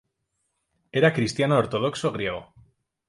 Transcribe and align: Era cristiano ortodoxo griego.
Era 0.99 1.11
cristiano 1.17 1.57
ortodoxo 1.63 2.11
griego. 2.11 2.41